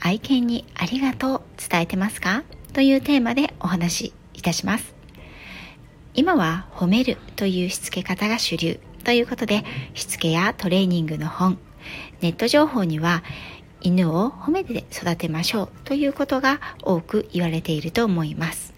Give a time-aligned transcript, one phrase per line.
[0.00, 2.44] 愛犬にありがとう伝えてますか？
[2.72, 4.94] というテーマでお話しいたします。
[6.14, 9.64] 今は褒めるというしつけ方が主流ということで
[9.94, 11.58] しつけやトレーニングの本
[12.20, 13.22] ネット情報には
[13.82, 18.74] 犬を褒めて育てましょうということが多く言われていると思います。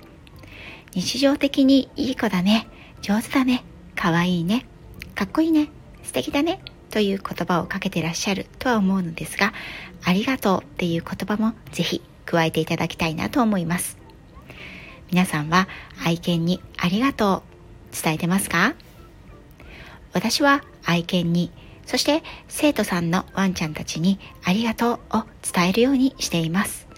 [0.94, 2.66] 日常的にいい子だね
[3.02, 3.62] 上手だね
[3.94, 4.66] かわいいね
[5.14, 5.68] かっこいいね
[6.02, 9.52] 素敵だねという言葉をかけてらっしゃるとは思うのですが
[10.08, 13.98] ありがとうっていう言葉もぜひ加えていただきたいなと思います。
[15.10, 15.68] 皆さんは
[16.02, 17.42] 愛犬にありがと
[17.92, 18.74] う伝えてますか？
[20.14, 21.52] 私は愛犬に
[21.84, 26.88] そして生徒さんのワンちゃんたちにありがとうを伝えるようにしています。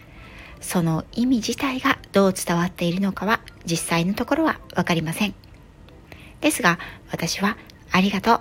[0.61, 5.35] その意味自体がどう伝わっているのかは実際のところはわかりません。
[6.41, 6.79] ですが
[7.11, 7.59] 私は
[7.91, 8.41] ありがとう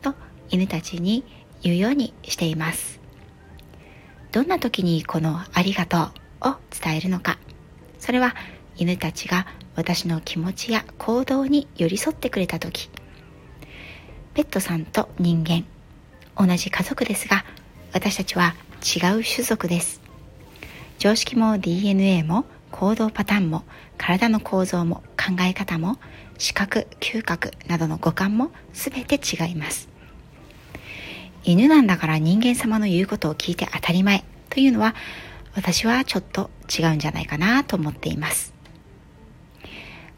[0.00, 0.14] と
[0.48, 1.24] 犬たちに
[1.60, 2.96] 言うようにしています。
[4.32, 6.10] どんな時にこのありがと
[6.42, 7.38] うを伝えるのか。
[7.98, 8.34] それは
[8.76, 12.90] 犬たちが私の気持ちや行動に寄り添ってくれた時。
[14.34, 15.64] ペットさんと人間。
[16.36, 17.44] 同じ家族ですが
[17.92, 20.00] 私たちは違う種族です。
[20.98, 23.64] 常識も DNA も行動パターンも
[23.96, 25.96] 体の構造も考え方も
[26.38, 29.88] 視覚嗅覚などの五感も全て違います。
[31.44, 34.94] 犬なんだから人間様の言うことを聞いて当たり前というのは
[35.54, 38.54] 私はちょっと違うんじゃないかなと思っています。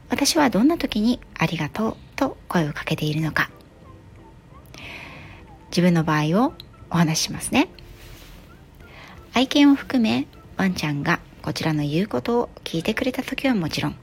[0.09, 3.51] 私はどんな時にありがとうと声をかけているのか。
[5.71, 6.53] 自分の場合を
[6.91, 7.69] お話ししますね。
[9.33, 10.27] 愛犬を含め
[10.57, 13.97] ワンちゃんがこちらの言うことを聞いてくれた時はもちろん。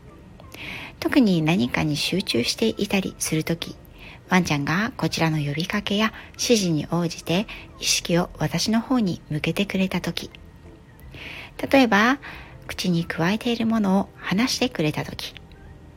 [1.00, 3.76] 特に何かに集中していたりする時
[4.30, 7.48] ワンちゃんがこちらの呼びかけや指示に応じて
[7.80, 10.30] 意識を私の方に向けてくれた時。
[11.72, 12.20] 例えば
[12.68, 15.34] 口にくわえているものを離してくれた時。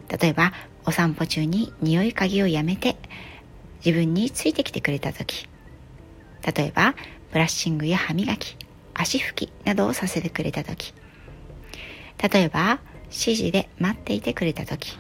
[0.08, 0.52] 例えば
[0.84, 2.96] お散歩中に匂い嗅ぎをやめて
[3.84, 5.48] 自分についてきてくれた時。
[6.56, 6.94] 例えば
[7.32, 8.56] ブラッシングや歯磨き
[8.94, 10.94] 足拭きなどをさせてくれた時。
[12.22, 14.97] 例えば指示で待っていてくれた時。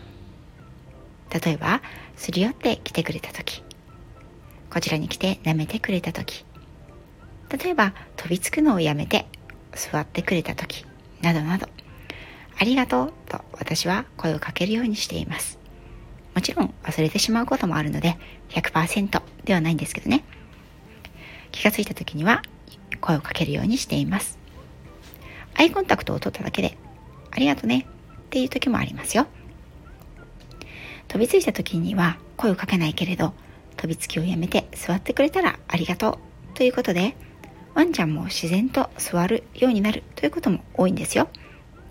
[1.30, 1.80] 例えば
[2.16, 3.62] すり寄って来てくれた時。
[4.70, 6.44] こちらに来て舐めてくれた時。
[7.50, 9.26] 例えば飛びつくのをやめて
[9.72, 10.84] 座ってくれた時。
[11.22, 11.68] などなど。
[12.58, 15.58] ありがとうと私は声をかけるようにしています。
[16.34, 18.16] もちろん忘れてしまうこともあるので
[18.50, 20.24] 100%ではないんですけどね。
[21.52, 22.42] 気がついた時には
[23.00, 24.38] 声をかけるようにしています。
[25.54, 26.76] アイコンタクトを取っただけで
[27.30, 27.86] ありがとね
[28.26, 29.26] っていう時もありますよ。
[31.10, 33.34] 飛びついた時には声をかけないけれど
[33.76, 36.20] 飛びつきをやめて座ってくれたらありがと
[36.52, 36.56] う。
[36.56, 37.16] ということで
[37.74, 41.28] ワンちゃんも自然と座るようになるということも多いんですよ。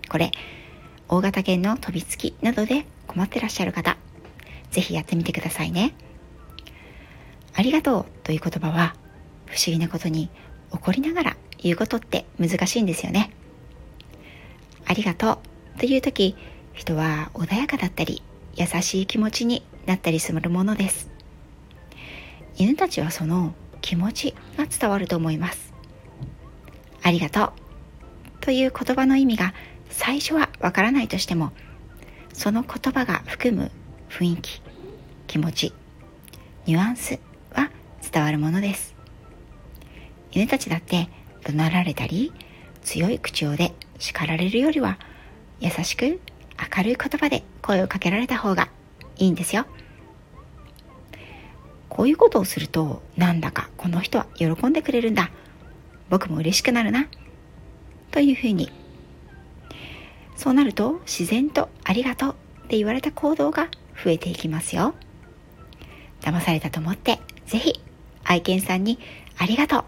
[0.08, 0.30] これ
[1.08, 3.98] 大型犬の飛びつきなどで困ってらっしゃる方
[4.70, 5.92] 是非やってみてくださいね。
[7.54, 8.94] ありがとうという言葉は
[9.44, 10.30] 不思議なことに
[10.70, 13.32] 怒りながら言うことって難しいんですよね。
[14.86, 15.40] ありがと
[15.76, 16.36] うという時
[16.72, 18.22] 人は穏やかだったり
[18.60, 21.08] 優しい気持ちになったりするものです。
[22.58, 25.72] 犬たちはその気持ちが伝わると思います。
[27.02, 27.52] ありがとう。
[28.42, 29.54] という言葉の意味が
[29.88, 31.52] 最初はわからないとしても
[32.34, 33.70] その言葉が含む
[34.10, 34.62] 雰囲気
[35.26, 35.72] 気持ち
[36.66, 37.18] ニュアンス
[37.54, 37.70] は
[38.12, 38.94] 伝わるものです。
[40.32, 41.08] 犬たちだって
[41.44, 42.30] 怒鳴られたり
[42.82, 44.98] 強い口調で叱られるよりは
[45.60, 46.20] 優しく
[46.76, 48.68] 明るい言葉で声をかけられた方が
[49.16, 49.66] いいんですよ。
[51.88, 55.30] こういうことをするとなんだかこの人は喜んでくれるんだ。
[56.08, 57.08] 僕も嬉しくなるな。
[58.10, 58.70] というふうに。
[60.36, 62.34] そうなると自然とありがとう
[62.64, 63.68] って言われた行動が
[64.02, 64.94] 増えていきますよ。
[66.22, 67.80] 騙されたと思ってぜひ
[68.24, 68.98] 愛犬さんに
[69.36, 69.84] ありがとう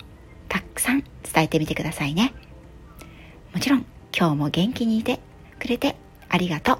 [0.49, 2.35] たくさん伝えてみてくださいね。
[3.55, 3.87] もちろん
[4.17, 5.21] 今日も元気にいて
[5.59, 5.97] くれて
[6.33, 6.79] ありがと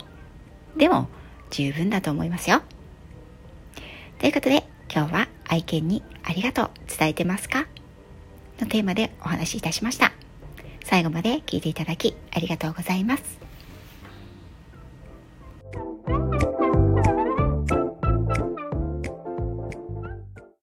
[0.75, 0.79] う。
[0.79, 1.09] でも
[1.51, 2.63] 十分だと思いますよ。
[4.19, 7.67] ということで今日は愛犬にありがとう伝えてますか？
[8.59, 10.13] のテーマでお話しいたしました。
[10.85, 13.42] 最後まで聞いていただきありがとうございます。